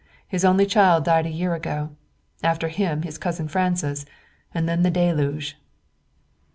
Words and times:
His 0.27 0.43
only 0.43 0.65
child 0.65 1.03
died 1.03 1.27
a 1.27 1.29
year 1.29 1.53
ago 1.53 1.91
after 2.43 2.69
him 2.69 3.03
his 3.03 3.19
cousin 3.19 3.47
Francis, 3.47 4.03
and 4.51 4.67
then 4.67 4.81
the 4.81 4.89
deluge." 4.89 5.57